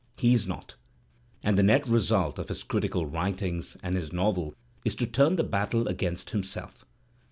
He 0.17 0.33
is 0.33 0.47
not, 0.47 0.77
and 1.43 1.59
the 1.59 1.61
net 1.61 1.87
result 1.87 2.39
of 2.39 2.47
his 2.49 2.63
critical 2.63 3.05
writings 3.05 3.77
and 3.83 3.95
his 3.95 4.11
novels 4.11 4.55
is 4.83 4.95
to 4.95 5.05
turn 5.05 5.35
the 5.35 5.43
battle 5.43 5.87
against 5.87 6.31
himself. 6.31 6.83